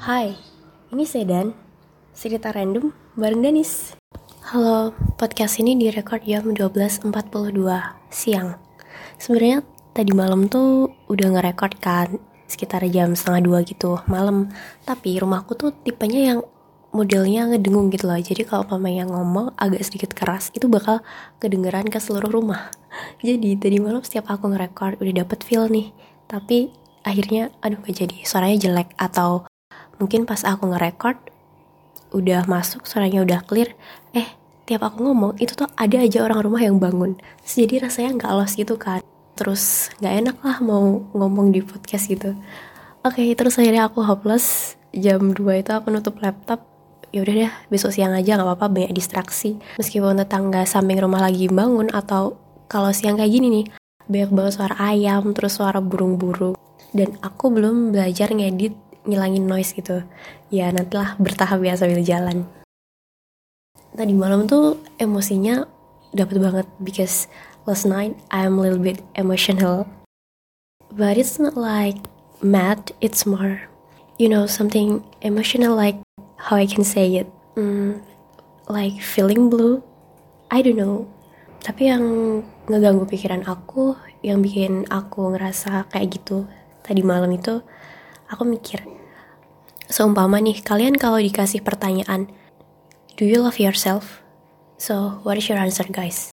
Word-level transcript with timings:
Hai, 0.00 0.32
ini 0.96 1.04
Sedan, 1.04 1.52
cerita 2.16 2.48
random 2.48 2.88
bareng 3.20 3.44
Danis. 3.44 3.92
Halo, 4.48 4.96
podcast 5.20 5.60
ini 5.60 5.76
direkord 5.76 6.24
jam 6.24 6.56
12.42 6.56 7.12
siang. 8.08 8.56
Sebenarnya 9.20 9.60
tadi 9.92 10.16
malam 10.16 10.48
tuh 10.48 10.88
udah 11.04 11.36
ngerekord 11.36 11.76
kan, 11.84 12.16
sekitar 12.48 12.80
jam 12.88 13.12
setengah 13.12 13.44
dua 13.44 13.60
gitu 13.60 14.00
malam. 14.08 14.48
Tapi 14.88 15.20
rumahku 15.20 15.52
tuh 15.52 15.76
tipenya 15.84 16.32
yang 16.32 16.40
modelnya 16.96 17.52
ngedengung 17.52 17.92
gitu 17.92 18.08
loh. 18.08 18.16
Jadi 18.16 18.48
kalau 18.48 18.64
mamanya 18.72 19.04
ngomong 19.04 19.52
agak 19.60 19.84
sedikit 19.84 20.16
keras, 20.16 20.48
itu 20.56 20.64
bakal 20.64 21.04
kedengeran 21.44 21.92
ke 21.92 22.00
seluruh 22.00 22.32
rumah. 22.32 22.72
Jadi 23.20 23.52
tadi 23.60 23.76
malam 23.76 24.00
setiap 24.00 24.32
aku 24.32 24.48
ngerekord 24.48 24.96
udah 24.96 25.28
dapet 25.28 25.44
feel 25.44 25.68
nih. 25.68 25.92
Tapi 26.24 26.72
akhirnya 27.04 27.52
aduh 27.64 27.80
gak 27.80 27.96
jadi 27.96 28.16
suaranya 28.28 28.58
jelek 28.60 28.92
atau 29.00 29.48
mungkin 30.00 30.24
pas 30.24 30.42
aku 30.42 30.72
nge-record 30.72 31.20
udah 32.10 32.48
masuk 32.50 32.88
suaranya 32.88 33.22
udah 33.22 33.44
clear 33.46 33.76
eh 34.16 34.26
tiap 34.66 34.86
aku 34.86 35.02
ngomong 35.02 35.38
itu 35.38 35.54
tuh 35.54 35.66
ada 35.74 35.98
aja 36.02 36.22
orang 36.22 36.46
rumah 36.46 36.62
yang 36.62 36.78
bangun. 36.78 37.18
Jadi 37.42 37.82
rasanya 37.82 38.16
nggak 38.18 38.32
los 38.38 38.54
gitu 38.54 38.78
kan. 38.78 39.02
Terus 39.34 39.90
nggak 39.98 40.14
enak 40.22 40.36
lah 40.46 40.56
mau 40.62 41.02
ngomong 41.10 41.50
di 41.50 41.58
podcast 41.58 42.06
gitu. 42.06 42.38
Oke 43.02 43.34
terus 43.34 43.58
akhirnya 43.58 43.90
aku 43.90 44.02
hopeless. 44.06 44.78
Jam 44.90 45.34
2 45.34 45.62
itu 45.62 45.70
aku 45.70 45.90
nutup 45.90 46.18
laptop. 46.22 46.66
Ya 47.10 47.26
udah 47.26 47.34
deh 47.34 47.52
besok 47.66 47.94
siang 47.94 48.14
aja 48.14 48.38
nggak 48.38 48.46
apa-apa 48.46 48.66
banyak 48.70 48.94
distraksi. 48.94 49.58
Meskipun 49.78 50.22
tetangga 50.22 50.62
samping 50.66 51.02
rumah 51.02 51.22
lagi 51.22 51.50
bangun 51.50 51.90
atau 51.90 52.38
kalau 52.70 52.94
siang 52.94 53.18
kayak 53.18 53.30
gini 53.34 53.46
nih 53.50 53.66
banyak 54.06 54.30
banget 54.30 54.52
suara 54.54 54.74
ayam 54.78 55.34
terus 55.34 55.58
suara 55.58 55.82
burung-burung. 55.82 56.54
Dan 56.94 57.18
aku 57.22 57.50
belum 57.50 57.90
belajar 57.94 58.30
ngedit 58.34 58.89
ngilangin 59.10 59.50
noise 59.50 59.74
gitu. 59.74 60.06
Ya 60.54 60.70
nantilah 60.70 61.18
bertahap 61.18 61.58
ya 61.66 61.74
sambil 61.74 62.06
jalan. 62.06 62.46
Tadi 63.90 64.14
malam 64.14 64.46
tuh 64.46 64.78
emosinya 65.02 65.66
dapat 66.14 66.38
banget 66.38 66.66
because 66.78 67.26
last 67.66 67.90
night 67.90 68.14
I'm 68.30 68.54
a 68.58 68.62
little 68.62 68.78
bit 68.78 69.02
emotional. 69.18 69.90
But 70.94 71.18
it's 71.18 71.42
not 71.42 71.58
like 71.58 71.98
mad 72.40 72.94
it's 73.02 73.26
more 73.26 73.66
you 74.16 74.30
know 74.30 74.46
something 74.46 75.02
emotional 75.20 75.74
like 75.74 75.98
how 76.38 76.54
I 76.54 76.70
can 76.70 76.86
say 76.86 77.18
it. 77.18 77.26
Mm, 77.58 77.98
like 78.70 79.02
feeling 79.02 79.50
blue. 79.50 79.82
I 80.50 80.62
don't 80.62 80.78
know. 80.78 81.10
Tapi 81.60 81.90
yang 81.90 82.04
ngeganggu 82.70 83.04
pikiran 83.10 83.44
aku 83.44 83.98
yang 84.22 84.40
bikin 84.40 84.86
aku 84.88 85.34
ngerasa 85.34 85.90
kayak 85.90 86.20
gitu 86.20 86.46
tadi 86.84 87.06
malam 87.06 87.30
itu 87.30 87.62
aku 88.26 88.42
mikir, 88.42 88.82
seumpama 89.90 90.38
nih, 90.38 90.62
kalian 90.62 90.94
kalau 90.94 91.18
dikasih 91.18 91.66
pertanyaan, 91.66 92.30
do 93.18 93.26
you 93.26 93.42
love 93.42 93.58
yourself? 93.58 94.22
So, 94.78 95.20
what 95.26 95.36
is 95.36 95.50
your 95.50 95.58
answer 95.58 95.84
guys? 95.90 96.30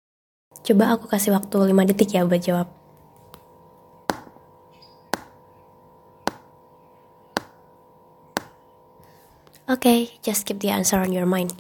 Coba 0.62 0.96
aku 0.96 1.10
kasih 1.10 1.34
waktu 1.34 1.74
5 1.74 1.90
detik 1.90 2.14
ya 2.14 2.24
buat 2.24 2.40
jawab. 2.46 2.70
Oke, 9.68 9.84
okay, 9.84 10.00
just 10.24 10.48
keep 10.48 10.64
the 10.64 10.72
answer 10.72 10.96
on 10.96 11.12
your 11.12 11.28
mind. 11.28 11.52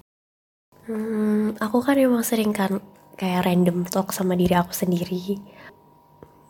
Hmm, 0.87 1.59
aku 1.59 1.83
kan 1.83 1.99
emang 1.99 2.23
sering 2.23 2.55
kan 2.55 2.79
kayak 3.19 3.43
random 3.43 3.83
talk 3.83 4.15
sama 4.15 4.39
diri 4.39 4.55
aku 4.55 4.71
sendiri. 4.71 5.35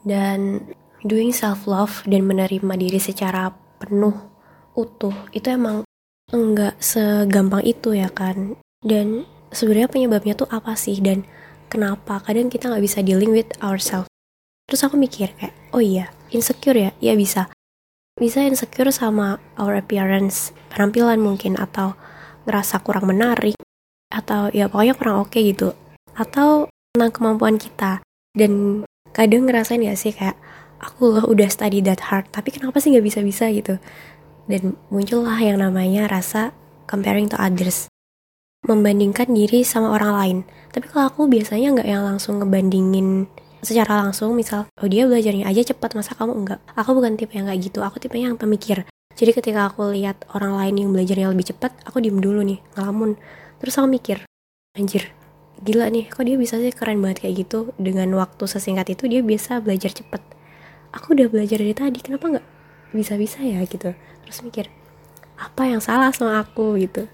Dan 0.05 0.69
doing 1.01 1.33
self 1.33 1.65
love 1.65 2.05
dan 2.05 2.29
menerima 2.29 2.77
diri 2.77 3.01
secara 3.01 3.49
penuh 3.81 4.36
utuh. 4.77 5.13
Itu 5.33 5.49
emang 5.49 5.83
enggak 6.29 6.77
segampang 6.77 7.65
itu 7.65 7.97
ya 7.97 8.07
kan? 8.13 8.55
Dan 8.85 9.25
sebenarnya 9.49 9.89
penyebabnya 9.89 10.37
tuh 10.37 10.47
apa 10.53 10.77
sih? 10.77 11.01
Dan 11.01 11.25
kenapa? 11.67 12.21
Kadang 12.21 12.53
kita 12.53 12.69
nggak 12.69 12.85
bisa 12.85 13.01
dealing 13.01 13.33
with 13.33 13.49
ourselves. 13.59 14.07
Terus 14.69 14.85
aku 14.85 14.95
mikir 14.95 15.33
kayak 15.33 15.57
oh 15.73 15.81
iya 15.81 16.13
insecure 16.29 16.77
ya? 16.77 16.91
Ya 17.01 17.17
bisa. 17.17 17.49
Bisa 18.17 18.45
insecure 18.45 18.93
sama 18.93 19.41
our 19.57 19.73
appearance 19.73 20.53
penampilan 20.69 21.17
mungkin 21.17 21.57
atau 21.57 21.97
ngerasa 22.45 22.79
kurang 22.85 23.09
menarik 23.09 23.57
atau 24.07 24.47
ya 24.53 24.69
pokoknya 24.69 24.93
kurang 24.93 25.25
oke 25.25 25.33
okay 25.33 25.51
gitu. 25.51 25.73
Atau 26.13 26.69
tentang 26.93 27.11
kemampuan 27.13 27.57
kita. 27.57 28.05
Dan 28.37 28.85
kadang 29.17 29.49
ngerasain 29.49 29.81
ya 29.81 29.97
sih 29.97 30.13
kayak 30.13 30.37
aku 30.77 31.25
udah 31.25 31.49
study 31.49 31.81
that 31.81 32.01
hard 32.09 32.29
tapi 32.29 32.53
kenapa 32.53 32.77
sih 32.77 32.93
nggak 32.93 33.05
bisa 33.05 33.19
bisa 33.25 33.49
gitu 33.49 33.81
dan 34.47 34.79
muncullah 34.89 35.37
yang 35.39 35.59
namanya 35.59 36.07
rasa 36.07 36.55
comparing 36.89 37.27
to 37.27 37.37
others. 37.37 37.91
Membandingkan 38.65 39.31
diri 39.31 39.61
sama 39.61 39.93
orang 39.93 40.11
lain. 40.17 40.37
Tapi 40.73 40.89
kalau 40.91 41.07
aku 41.07 41.29
biasanya 41.29 41.77
nggak 41.77 41.87
yang 41.87 42.03
langsung 42.03 42.41
ngebandingin 42.41 43.27
secara 43.61 43.99
langsung 43.99 44.37
misal 44.37 44.69
oh 44.79 44.87
dia 44.87 45.09
belajarnya 45.09 45.49
aja 45.49 45.61
cepat 45.75 45.93
masa 45.93 46.17
kamu 46.17 46.33
enggak? 46.33 46.59
Aku 46.73 46.97
bukan 46.97 47.15
tipe 47.15 47.35
yang 47.37 47.45
kayak 47.47 47.61
gitu. 47.61 47.79
Aku 47.85 48.01
tipe 48.01 48.17
yang 48.17 48.35
pemikir. 48.35 48.87
Jadi 49.17 49.31
ketika 49.33 49.69
aku 49.69 49.93
lihat 49.93 50.25
orang 50.33 50.57
lain 50.57 50.75
yang 50.77 50.89
belajarnya 50.93 51.29
lebih 51.29 51.53
cepat 51.53 51.73
aku 51.85 52.01
diem 52.01 52.17
dulu 52.17 52.41
nih 52.41 52.59
ngelamun. 52.73 53.19
Terus 53.61 53.73
aku 53.77 53.87
mikir 53.91 54.17
anjir 54.73 55.09
gila 55.57 55.89
nih 55.89 56.05
kok 56.13 56.21
dia 56.21 56.37
bisa 56.37 56.61
sih 56.61 56.69
keren 56.69 57.01
banget 57.01 57.25
kayak 57.25 57.45
gitu? 57.45 57.73
Dengan 57.81 58.13
waktu 58.13 58.45
sesingkat 58.45 58.93
itu 58.93 59.09
dia 59.09 59.25
bisa 59.25 59.57
belajar 59.57 59.89
cepet 59.89 60.37
aku 60.97 61.13
udah 61.15 61.27
belajar 61.29 61.59
dari 61.59 61.75
tadi 61.75 61.99
kenapa 61.99 62.25
nggak 62.37 62.47
bisa-bisa 62.95 63.43
ya 63.43 63.61
gitu 63.67 63.91
terus 64.27 64.43
mikir 64.43 64.67
apa 65.39 65.63
yang 65.71 65.79
salah 65.79 66.11
sama 66.11 66.43
aku? 66.43 66.75
gitu. 66.75 67.07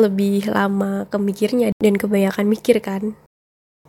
Lebih 0.00 0.48
lama 0.48 1.04
kemikirnya 1.12 1.76
dan 1.76 2.00
kebanyakan 2.00 2.48
mikir 2.48 2.80
kan. 2.80 3.12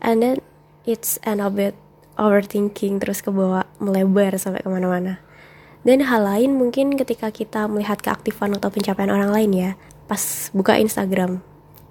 And 0.03 0.19
then 0.19 0.43
it's 0.83 1.15
an 1.23 1.39
a 1.39 1.47
bit 1.47 1.79
overthinking 2.19 2.99
terus 2.99 3.23
ke 3.23 3.31
bawah 3.31 3.63
melebar 3.79 4.35
sampai 4.35 4.59
ke 4.59 4.67
mana-mana. 4.67 5.23
Dan 5.87 6.03
hal 6.03 6.27
lain 6.27 6.59
mungkin 6.59 6.99
ketika 6.99 7.31
kita 7.31 7.71
melihat 7.71 8.03
keaktifan 8.03 8.59
atau 8.59 8.67
pencapaian 8.67 9.11
orang 9.11 9.31
lain 9.31 9.51
ya 9.55 9.71
pas 10.11 10.51
buka 10.51 10.75
Instagram. 10.75 11.39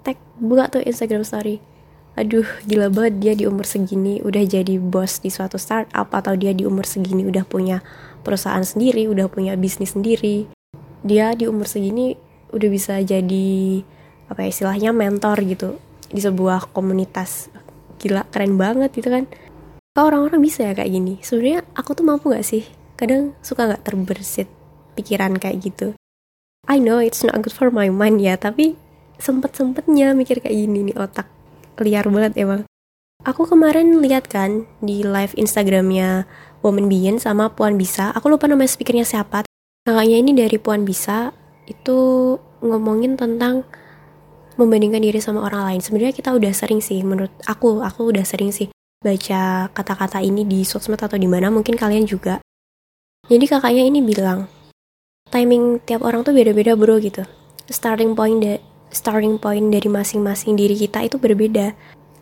Tag 0.05 0.21
buka 0.37 0.69
tuh 0.69 0.85
Instagram 0.85 1.25
story 1.25 1.72
aduh 2.13 2.45
gila 2.69 2.93
banget 2.93 3.13
dia 3.17 3.33
di 3.33 3.49
umur 3.49 3.65
segini 3.65 4.21
udah 4.21 4.45
jadi 4.45 4.77
bos 4.77 5.17
di 5.17 5.33
suatu 5.33 5.57
startup 5.57 6.13
atau 6.13 6.37
dia 6.37 6.53
di 6.53 6.61
umur 6.61 6.85
segini 6.85 7.25
udah 7.25 7.41
punya 7.41 7.81
perusahaan 8.23 8.63
sendiri, 8.63 9.09
udah 9.09 9.27
punya 9.27 9.57
bisnis 9.59 9.93
sendiri. 9.93 10.47
Dia 11.03 11.35
di 11.35 11.49
umur 11.49 11.67
segini 11.67 12.15
udah 12.53 12.69
bisa 12.71 13.01
jadi 13.03 13.81
apa 14.31 14.39
ya 14.45 14.49
istilahnya 14.49 14.95
mentor 14.95 15.43
gitu 15.43 15.75
di 16.07 16.21
sebuah 16.23 16.71
komunitas. 16.71 17.51
Gila 17.99 18.29
keren 18.31 18.55
banget 18.55 18.95
gitu 18.95 19.11
kan. 19.11 19.27
Kok 19.93 20.05
orang-orang 20.09 20.41
bisa 20.41 20.65
ya 20.65 20.73
kayak 20.73 20.89
gini? 20.89 21.13
Sebenarnya 21.21 21.67
aku 21.77 21.93
tuh 21.93 22.05
mampu 22.07 22.33
gak 22.33 22.47
sih? 22.47 22.65
Kadang 22.97 23.37
suka 23.45 23.69
gak 23.69 23.85
terbersit 23.85 24.49
pikiran 24.97 25.37
kayak 25.37 25.61
gitu. 25.61 25.93
I 26.65 26.79
know 26.79 26.97
it's 26.97 27.21
not 27.21 27.37
good 27.43 27.53
for 27.53 27.69
my 27.69 27.91
mind 27.91 28.23
ya, 28.23 28.39
tapi 28.39 28.79
sempet-sempetnya 29.21 30.17
mikir 30.17 30.41
kayak 30.41 30.55
gini 30.55 30.89
nih 30.89 30.97
otak 30.97 31.29
liar 31.81 32.05
banget 32.09 32.33
emang. 32.37 32.61
Aku 33.23 33.47
kemarin 33.47 34.03
lihat 34.03 34.27
kan 34.27 34.67
di 34.83 34.99
live 34.99 35.31
instagramnya 35.39 36.27
Woman 36.59 36.91
Bien 36.91 37.15
sama 37.17 37.47
Puan 37.55 37.79
Bisa. 37.79 38.11
Aku 38.11 38.27
lupa 38.27 38.51
nama 38.51 38.67
speakernya 38.67 39.07
siapa. 39.07 39.47
Kakaknya 39.87 40.17
ini 40.19 40.31
dari 40.35 40.59
Puan 40.59 40.83
Bisa 40.83 41.31
itu 41.63 42.35
ngomongin 42.59 43.15
tentang 43.15 43.63
membandingkan 44.59 44.99
diri 44.99 45.23
sama 45.23 45.43
orang 45.43 45.71
lain. 45.71 45.81
Sebenarnya 45.81 46.11
kita 46.11 46.35
udah 46.35 46.51
sering 46.51 46.83
sih 46.83 46.99
menurut 47.01 47.31
aku 47.47 47.79
aku 47.79 48.11
udah 48.11 48.27
sering 48.27 48.51
sih 48.51 48.67
baca 49.03 49.67
kata-kata 49.71 50.23
ini 50.23 50.47
di 50.47 50.63
sosmed 50.63 50.99
atau 50.99 51.19
di 51.19 51.27
mana 51.27 51.51
mungkin 51.51 51.75
kalian 51.75 52.07
juga. 52.07 52.39
Jadi 53.27 53.45
kakaknya 53.47 53.83
ini 53.87 54.03
bilang 54.03 54.51
timing 55.31 55.79
tiap 55.83 56.03
orang 56.03 56.27
tuh 56.27 56.35
beda-beda 56.35 56.75
bro 56.75 56.99
gitu. 56.99 57.23
Starting 57.71 58.15
point 58.15 58.43
starting 58.93 59.41
point 59.41 59.73
dari 59.73 59.89
masing-masing 59.89 60.53
diri 60.55 60.77
kita 60.77 61.03
itu 61.03 61.17
berbeda. 61.17 61.73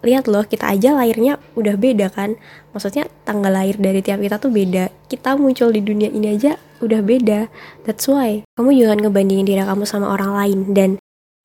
Lihat 0.02 0.26
loh 0.26 0.42
kita 0.42 0.66
aja 0.66 0.98
lahirnya 0.98 1.38
udah 1.54 1.78
beda 1.78 2.10
kan? 2.10 2.34
Maksudnya 2.74 3.06
tanggal 3.22 3.54
lahir 3.54 3.78
dari 3.78 4.02
tiap 4.02 4.18
kita 4.18 4.42
tuh 4.42 4.50
beda. 4.50 4.90
Kita 5.06 5.38
muncul 5.38 5.70
di 5.70 5.86
dunia 5.86 6.10
ini 6.10 6.34
aja 6.34 6.58
udah 6.82 7.06
beda. 7.06 7.54
That's 7.86 8.10
why. 8.10 8.42
Kamu 8.58 8.74
jangan 8.74 9.06
ngebandingin 9.06 9.46
diri 9.46 9.62
kamu 9.62 9.86
sama 9.86 10.10
orang 10.10 10.34
lain. 10.34 10.60
Dan 10.74 10.90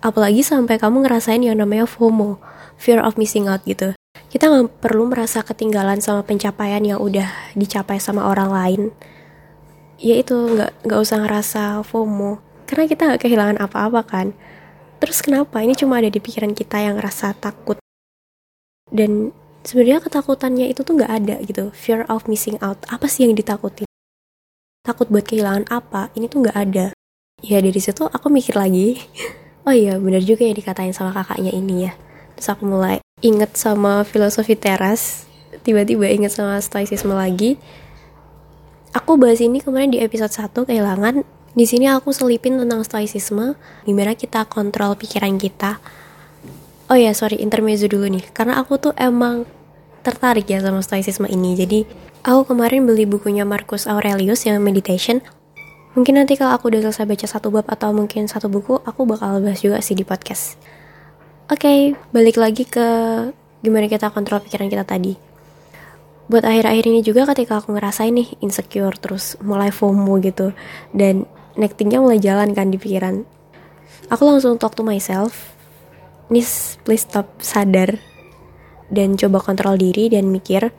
apalagi 0.01 0.41
sampai 0.41 0.81
kamu 0.81 1.05
ngerasain 1.05 1.45
yang 1.45 1.61
namanya 1.61 1.85
FOMO 1.85 2.41
fear 2.81 3.05
of 3.05 3.21
missing 3.21 3.45
out 3.45 3.61
gitu. 3.69 3.93
Kita 4.33 4.49
nggak 4.49 4.81
perlu 4.81 5.13
merasa 5.13 5.45
ketinggalan 5.45 6.01
sama 6.01 6.25
pencapaian 6.25 6.81
yang 6.81 7.01
udah 7.01 7.29
dicapai 7.53 8.01
sama 8.01 8.25
orang 8.25 8.49
lain. 8.49 8.83
Ya 10.01 10.17
itu 10.17 10.33
nggak 10.81 11.01
usah 11.01 11.21
ngerasa 11.21 11.85
FOMO. 11.85 12.41
Karena 12.65 12.85
kita 12.89 13.03
nggak 13.05 13.21
kehilangan 13.21 13.59
apa-apa 13.61 14.01
kan 14.01 14.33
Terus 15.03 15.19
kenapa? 15.21 15.61
Ini 15.61 15.77
cuma 15.77 16.01
ada 16.01 16.09
di 16.09 16.21
pikiran 16.21 16.57
kita 16.57 16.81
yang 16.81 16.97
rasa 16.97 17.37
takut. 17.37 17.77
Dan 18.89 19.35
sebenarnya 19.67 20.01
ketakutannya 20.05 20.71
itu 20.73 20.81
tuh 20.87 20.97
nggak 20.97 21.13
ada 21.13 21.37
gitu. 21.45 21.75
Fear 21.75 22.09
of 22.09 22.25
missing 22.31 22.57
out. 22.65 22.81
Apa 22.89 23.11
sih 23.11 23.29
yang 23.29 23.37
ditakutin? 23.37 23.89
Takut 24.87 25.11
buat 25.11 25.27
kehilangan 25.27 25.67
apa? 25.69 26.15
Ini 26.15 26.31
tuh 26.31 26.47
nggak 26.47 26.59
ada. 26.59 26.87
ya 27.45 27.61
dari 27.61 27.77
situ 27.77 28.09
aku 28.09 28.33
mikir 28.33 28.57
lagi 28.57 28.97
oh 29.69 29.75
iya 29.75 30.01
bener 30.01 30.25
juga 30.25 30.49
ya 30.49 30.57
dikatain 30.57 30.97
sama 30.97 31.13
kakaknya 31.13 31.53
ini 31.53 31.85
ya 31.85 31.93
terus 32.33 32.49
aku 32.49 32.65
mulai 32.65 33.05
inget 33.21 33.53
sama 33.61 34.09
filosofi 34.09 34.57
teras 34.57 35.29
tiba-tiba 35.61 36.09
inget 36.09 36.33
sama 36.33 36.57
stoicisme 36.65 37.13
lagi 37.13 37.61
aku 38.97 39.21
bahas 39.21 39.45
ini 39.45 39.61
kemarin 39.61 39.93
di 39.93 40.01
episode 40.01 40.33
1 40.33 40.49
kehilangan 40.65 41.29
di 41.57 41.65
sini 41.65 41.89
aku 41.89 42.13
selipin 42.13 42.61
tentang 42.61 42.85
stoicisme. 42.85 43.57
Gimana 43.89 44.13
kita 44.13 44.45
kontrol 44.45 44.93
pikiran 44.93 45.41
kita. 45.41 45.81
Oh 46.93 47.01
ya 47.01 47.17
sorry 47.17 47.41
intermezzo 47.41 47.89
dulu 47.89 48.13
nih. 48.13 48.29
Karena 48.37 48.61
aku 48.61 48.77
tuh 48.77 48.93
emang 49.01 49.49
tertarik 50.05 50.45
ya 50.53 50.61
sama 50.61 50.85
stoicisme 50.85 51.25
ini. 51.33 51.57
Jadi 51.57 51.89
aku 52.29 52.53
kemarin 52.53 52.85
beli 52.85 53.09
bukunya 53.09 53.49
Marcus 53.49 53.89
Aurelius 53.89 54.45
yang 54.45 54.61
meditation. 54.61 55.25
Mungkin 55.97 56.21
nanti 56.21 56.37
kalau 56.37 56.53
aku 56.53 56.69
udah 56.69 56.85
selesai 56.85 57.09
baca 57.09 57.25
satu 57.27 57.49
bab 57.49 57.65
atau 57.73 57.89
mungkin 57.97 58.29
satu 58.29 58.53
buku, 58.53 58.85
aku 58.85 59.09
bakal 59.09 59.41
bahas 59.41 59.65
juga 59.65 59.81
sih 59.81 59.97
di 59.97 60.05
podcast. 60.05 60.61
Oke, 61.49 61.65
okay, 61.65 61.79
balik 62.13 62.37
lagi 62.37 62.69
ke 62.69 62.85
gimana 63.65 63.89
kita 63.89 64.13
kontrol 64.13 64.45
pikiran 64.45 64.69
kita 64.69 64.85
tadi. 64.85 65.17
Buat 66.29 66.45
akhir-akhir 66.45 66.85
ini 66.85 67.01
juga 67.01 67.25
ketika 67.33 67.65
aku 67.65 67.73
ngerasain 67.73 68.13
nih 68.13 68.29
insecure 68.45 68.93
terus 69.01 69.41
mulai 69.41 69.73
FOMO 69.73 70.21
gitu. 70.21 70.53
Dan 70.93 71.25
nectingnya 71.57 72.01
mulai 72.01 72.21
jalan 72.21 72.53
kan 72.53 72.73
di 72.73 72.79
pikiran. 72.79 73.25
Aku 74.13 74.23
langsung 74.23 74.61
talk 74.61 74.77
to 74.79 74.87
myself. 74.87 75.57
Nis, 76.31 76.79
please 76.83 77.03
stop 77.07 77.27
sadar 77.43 77.99
dan 78.91 79.19
coba 79.19 79.43
kontrol 79.43 79.75
diri 79.79 80.07
dan 80.11 80.31
mikir 80.31 80.71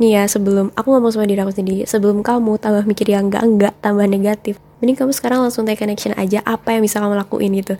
nih 0.00 0.18
ya 0.18 0.22
sebelum 0.24 0.72
aku 0.72 0.88
ngomong 0.88 1.12
sama 1.12 1.28
diri 1.28 1.40
aku 1.44 1.52
sendiri 1.52 1.84
sebelum 1.84 2.24
kamu 2.24 2.56
tambah 2.56 2.84
mikir 2.88 3.12
yang 3.12 3.28
enggak 3.28 3.44
enggak 3.44 3.74
tambah 3.84 4.08
negatif 4.08 4.56
mending 4.80 4.96
kamu 4.98 5.12
sekarang 5.12 5.44
langsung 5.44 5.68
take 5.68 5.78
connection 5.78 6.16
aja 6.16 6.40
apa 6.42 6.74
yang 6.74 6.82
bisa 6.82 6.98
kamu 6.98 7.14
lakuin 7.20 7.52
gitu 7.60 7.76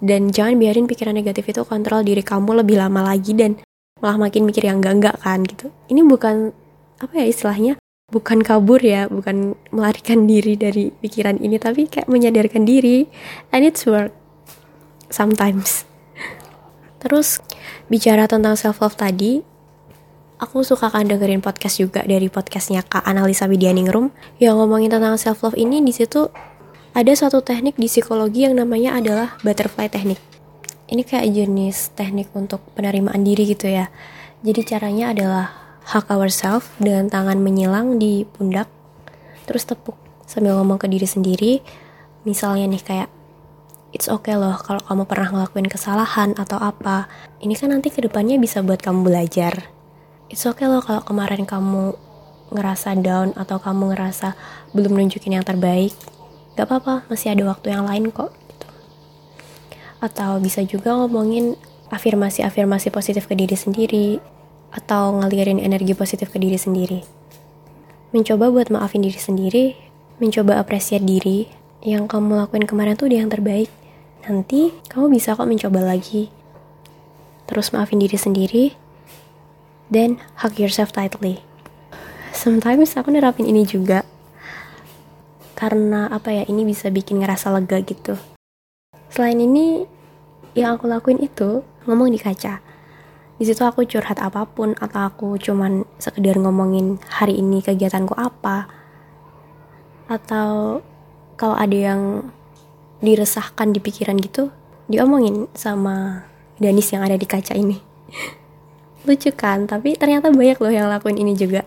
dan 0.00 0.32
jangan 0.32 0.56
biarin 0.56 0.88
pikiran 0.88 1.14
negatif 1.14 1.44
itu 1.46 1.62
kontrol 1.62 2.02
diri 2.02 2.24
kamu 2.24 2.64
lebih 2.64 2.80
lama 2.80 3.04
lagi 3.04 3.36
dan 3.36 3.60
malah 4.00 4.18
makin 4.18 4.48
mikir 4.48 4.66
yang 4.66 4.80
enggak 4.80 4.94
enggak 4.98 5.16
kan 5.20 5.44
gitu 5.44 5.70
ini 5.92 6.00
bukan 6.02 6.50
apa 6.98 7.12
ya 7.20 7.28
istilahnya 7.28 7.72
bukan 8.12 8.44
kabur 8.44 8.84
ya 8.84 9.08
bukan 9.08 9.56
melarikan 9.72 10.28
diri 10.28 10.60
dari 10.60 10.92
pikiran 10.92 11.40
ini 11.40 11.56
tapi 11.56 11.88
kayak 11.88 12.08
menyadarkan 12.10 12.68
diri 12.68 13.08
and 13.48 13.64
it's 13.64 13.88
work 13.88 14.12
sometimes 15.08 15.88
terus 17.00 17.40
bicara 17.88 18.28
tentang 18.28 18.60
self 18.60 18.84
love 18.84 18.96
tadi 18.96 19.40
aku 20.36 20.60
suka 20.60 20.92
kan 20.92 21.08
dengerin 21.08 21.40
podcast 21.40 21.80
juga 21.80 22.04
dari 22.04 22.28
podcastnya 22.28 22.84
Kak 22.84 23.08
Analisa 23.08 23.48
Widianingrum 23.48 24.12
yang 24.36 24.60
ngomongin 24.60 24.92
tentang 24.92 25.16
self 25.16 25.40
love 25.40 25.56
ini 25.56 25.80
di 25.80 25.96
situ 25.96 26.28
ada 26.94 27.10
satu 27.10 27.42
teknik 27.42 27.74
di 27.74 27.90
psikologi 27.90 28.46
yang 28.46 28.54
namanya 28.54 28.94
adalah 28.94 29.34
butterfly 29.42 29.90
teknik. 29.90 30.22
Ini 30.86 31.02
kayak 31.02 31.26
jenis 31.26 31.90
teknik 31.98 32.30
untuk 32.38 32.62
penerimaan 32.78 33.26
diri 33.26 33.50
gitu 33.50 33.66
ya. 33.66 33.90
Jadi 34.46 34.62
caranya 34.62 35.10
adalah 35.10 35.63
hug 35.84 36.06
ourselves 36.08 36.68
dengan 36.80 37.12
tangan 37.12 37.40
menyilang 37.40 38.00
di 38.00 38.24
pundak, 38.24 38.68
terus 39.44 39.68
tepuk 39.68 39.96
sambil 40.24 40.56
ngomong 40.56 40.80
ke 40.80 40.88
diri 40.88 41.08
sendiri. 41.08 41.52
Misalnya 42.24 42.64
nih 42.68 42.82
kayak 42.82 43.10
it's 43.92 44.08
okay 44.08 44.34
loh 44.34 44.56
kalau 44.60 44.80
kamu 44.80 45.04
pernah 45.04 45.28
ngelakuin 45.28 45.68
kesalahan 45.68 46.32
atau 46.40 46.56
apa. 46.56 47.06
Ini 47.44 47.52
kan 47.54 47.72
nanti 47.72 47.92
ke 47.92 48.00
depannya 48.00 48.40
bisa 48.40 48.64
buat 48.64 48.80
kamu 48.80 49.04
belajar 49.04 49.74
it's 50.34 50.50
okay 50.50 50.66
loh 50.66 50.82
kalau 50.82 50.98
kemarin 51.04 51.44
kamu 51.44 51.94
ngerasa 52.50 52.98
down 52.98 53.30
atau 53.38 53.62
kamu 53.62 53.94
ngerasa 53.94 54.34
belum 54.74 54.98
nunjukin 54.98 55.38
yang 55.38 55.46
terbaik 55.46 55.94
gak 56.58 56.66
apa-apa 56.70 57.06
masih 57.06 57.30
ada 57.34 57.46
waktu 57.46 57.70
yang 57.70 57.86
lain 57.86 58.10
kok 58.10 58.34
gitu. 58.50 58.66
atau 60.02 60.42
bisa 60.42 60.66
juga 60.66 60.98
ngomongin 60.98 61.58
afirmasi-afirmasi 61.94 62.90
positif 62.90 63.30
ke 63.30 63.38
diri 63.38 63.54
sendiri 63.54 64.08
atau 64.74 65.22
ngalirin 65.22 65.62
energi 65.62 65.94
positif 65.94 66.34
ke 66.34 66.42
diri 66.42 66.58
sendiri 66.58 67.00
mencoba 68.10 68.50
buat 68.50 68.68
maafin 68.74 69.06
diri 69.06 69.18
sendiri 69.18 69.64
mencoba 70.18 70.58
apresiat 70.58 71.06
diri 71.06 71.46
yang 71.86 72.10
kamu 72.10 72.34
lakuin 72.42 72.66
kemarin 72.66 72.98
tuh 72.98 73.06
dia 73.06 73.22
yang 73.22 73.30
terbaik 73.30 73.70
nanti 74.26 74.74
kamu 74.90 75.14
bisa 75.14 75.38
kok 75.38 75.46
mencoba 75.46 75.78
lagi 75.80 76.28
terus 77.46 77.70
maafin 77.70 78.02
diri 78.02 78.18
sendiri 78.18 78.64
then 79.92 80.20
hug 80.40 80.56
yourself 80.56 80.92
tightly. 80.92 81.44
Sometimes 82.34 82.96
aku 82.96 83.12
nerapin 83.12 83.46
ini 83.46 83.62
juga 83.68 84.02
karena 85.54 86.10
apa 86.10 86.34
ya 86.34 86.44
ini 86.50 86.66
bisa 86.66 86.90
bikin 86.90 87.22
ngerasa 87.22 87.52
lega 87.54 87.78
gitu. 87.84 88.18
Selain 89.12 89.38
ini 89.38 89.86
yang 90.58 90.76
aku 90.76 90.90
lakuin 90.90 91.22
itu 91.22 91.62
ngomong 91.86 92.10
di 92.10 92.18
kaca. 92.18 92.63
Di 93.44 93.52
situ 93.52 93.60
aku 93.60 93.84
curhat 93.84 94.16
apa 94.24 94.48
pun 94.48 94.72
atau 94.80 95.04
aku 95.04 95.36
cuman 95.36 95.84
sekedar 96.00 96.40
ngomongin 96.40 96.96
hari 97.12 97.44
ini 97.44 97.60
kegiatanku 97.60 98.16
apa. 98.16 98.72
Atau 100.08 100.80
kalau 101.36 101.52
ada 101.52 101.76
yang 101.76 102.32
diresahkan 103.04 103.68
di 103.68 103.84
pikiran 103.84 104.16
gitu, 104.16 104.48
diomongin 104.88 105.52
sama 105.52 106.24
Danis 106.56 106.88
yang 106.88 107.04
ada 107.04 107.20
di 107.20 107.28
kaca 107.28 107.52
ini. 107.52 107.76
lucu 109.04 109.28
kan 109.36 109.68
tapi 109.68 110.00
ternyata 110.00 110.32
banyak 110.32 110.56
loh 110.56 110.72
yang 110.72 110.88
lakuin 110.88 111.20
ini 111.20 111.36
juga 111.36 111.60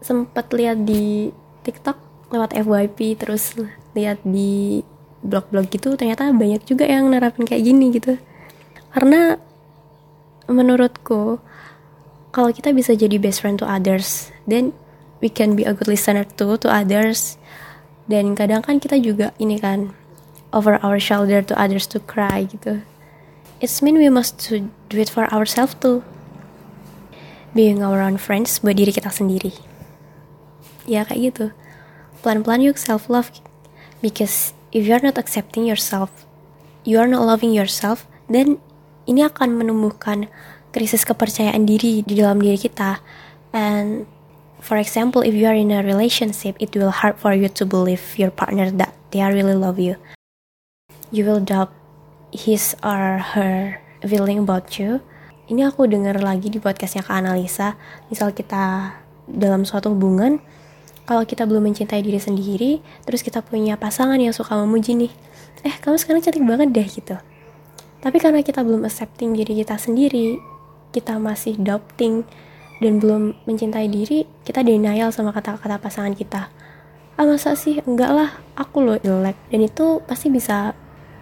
sempet 0.00 0.46
lihat 0.54 0.86
di 0.86 1.34
TikTok 1.66 1.98
lewat 2.30 2.54
FYP 2.54 3.18
terus 3.18 3.58
lihat 3.98 4.22
di 4.22 4.86
blog-blog 5.26 5.66
gitu 5.66 5.98
ternyata 5.98 6.30
banyak 6.30 6.62
juga 6.62 6.86
yang 6.86 7.10
nerapin 7.10 7.42
kayak 7.42 7.66
gini 7.66 7.90
gitu 7.90 8.14
karena 8.94 9.42
menurutku 10.52 11.38
kalau 12.30 12.50
kita 12.54 12.70
bisa 12.74 12.94
jadi 12.94 13.18
best 13.18 13.42
friend 13.42 13.58
to 13.58 13.66
others 13.66 14.30
then 14.46 14.74
we 15.22 15.30
can 15.30 15.54
be 15.54 15.66
a 15.66 15.74
good 15.74 15.86
listener 15.86 16.26
too 16.26 16.58
to 16.58 16.66
others 16.70 17.38
dan 18.10 18.34
kadang 18.34 18.62
kan 18.62 18.82
kita 18.82 18.98
juga 18.98 19.30
ini 19.38 19.58
kan 19.58 19.94
over 20.50 20.82
our 20.82 20.98
shoulder 20.98 21.42
to 21.42 21.54
others 21.54 21.86
to 21.86 22.02
cry 22.02 22.46
gitu 22.46 22.82
It's 23.60 23.82
mean 23.82 24.00
we 24.00 24.08
must 24.08 24.40
to 24.48 24.72
do 24.88 24.96
it 24.96 25.12
for 25.12 25.28
ourselves 25.28 25.76
too. 25.76 26.00
Being 27.52 27.84
our 27.84 28.00
own 28.00 28.16
friends 28.16 28.56
buat 28.64 28.80
diri 28.80 28.88
kita 28.88 29.12
sendiri. 29.12 29.52
Ya 30.88 31.04
kayak 31.04 31.20
gitu. 31.20 31.46
Pelan-pelan 32.24 32.64
yuk 32.64 32.80
self 32.80 33.12
love. 33.12 33.28
Because 34.00 34.56
if 34.72 34.88
you 34.88 34.96
are 34.96 35.04
not 35.04 35.20
accepting 35.20 35.68
yourself, 35.68 36.24
you 36.88 36.96
are 36.96 37.04
not 37.04 37.20
loving 37.20 37.52
yourself, 37.52 38.08
then 38.32 38.64
ini 39.10 39.26
akan 39.26 39.58
menumbuhkan 39.58 40.30
krisis 40.70 41.02
kepercayaan 41.02 41.66
diri 41.66 42.06
di 42.06 42.14
dalam 42.14 42.38
diri 42.38 42.54
kita. 42.54 43.02
And 43.50 44.06
for 44.62 44.78
example, 44.78 45.26
if 45.26 45.34
you 45.34 45.50
are 45.50 45.58
in 45.58 45.74
a 45.74 45.82
relationship, 45.82 46.54
it 46.62 46.70
will 46.78 46.94
hard 46.94 47.18
for 47.18 47.34
you 47.34 47.50
to 47.50 47.66
believe 47.66 48.14
your 48.14 48.30
partner 48.30 48.70
that 48.70 48.94
they 49.10 49.18
really 49.26 49.58
love 49.58 49.82
you. 49.82 49.98
You 51.10 51.26
will 51.26 51.42
doubt 51.42 51.74
his 52.30 52.78
or 52.86 53.18
her 53.34 53.82
feeling 54.06 54.46
about 54.46 54.78
you 54.78 55.02
ini 55.50 55.66
aku 55.66 55.90
dengar 55.90 56.14
lagi 56.22 56.46
di 56.46 56.62
podcastnya 56.62 57.02
Kak 57.02 57.26
Analisa 57.26 57.74
misal 58.06 58.30
kita 58.30 58.94
dalam 59.26 59.66
suatu 59.66 59.90
hubungan 59.90 60.38
kalau 61.04 61.26
kita 61.26 61.42
belum 61.42 61.66
mencintai 61.66 62.00
diri 62.06 62.22
sendiri 62.22 62.78
terus 63.02 63.26
kita 63.26 63.42
punya 63.42 63.74
pasangan 63.74 64.16
yang 64.16 64.30
suka 64.30 64.54
memuji 64.54 64.94
nih 64.94 65.12
eh 65.66 65.74
kamu 65.82 65.98
sekarang 65.98 66.22
cantik 66.22 66.46
banget 66.46 66.68
deh 66.70 66.86
gitu 66.86 67.16
tapi 68.00 68.16
karena 68.20 68.40
kita 68.40 68.64
belum 68.64 68.84
accepting 68.88 69.36
diri 69.36 69.60
kita 69.60 69.76
sendiri 69.76 70.40
kita 70.90 71.20
masih 71.20 71.56
doubting 71.60 72.24
dan 72.80 72.98
belum 72.98 73.36
mencintai 73.44 73.86
diri 73.86 74.24
kita 74.44 74.64
denial 74.64 75.12
sama 75.12 75.30
kata-kata 75.30 75.76
pasangan 75.78 76.16
kita 76.16 76.48
ah 77.20 77.24
masa 77.28 77.52
sih 77.52 77.84
enggak 77.84 78.10
lah 78.16 78.30
aku 78.56 78.80
loh 78.80 78.96
jelek 78.96 79.36
dan 79.52 79.60
itu 79.60 80.00
pasti 80.08 80.32
bisa 80.32 80.72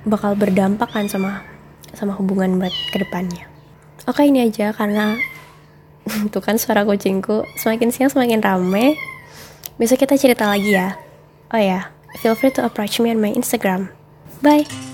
bakal 0.07 0.39
berdampak 0.39 0.87
kan 0.89 1.11
sama 1.11 1.43
sama 1.97 2.15
hubungan 2.17 2.61
buat 2.61 2.73
ke 2.95 3.03
depannya. 3.03 3.49
Oke 4.09 4.25
ini 4.25 4.47
aja 4.47 4.73
karena 4.73 5.19
tuh 6.33 6.41
kan 6.41 6.57
suara 6.57 6.85
kucingku 6.87 7.45
semakin 7.61 7.93
siang 7.93 8.11
semakin 8.13 8.41
rame. 8.41 8.97
Besok 9.77 10.07
kita 10.07 10.19
cerita 10.19 10.49
lagi 10.49 10.75
ya. 10.75 10.99
Oh 11.55 11.61
ya, 11.61 11.95
feel 12.19 12.35
free 12.35 12.53
to 12.53 12.65
approach 12.65 12.99
me 12.99 13.15
on 13.15 13.23
my 13.23 13.31
Instagram. 13.31 13.95
Bye. 14.43 14.88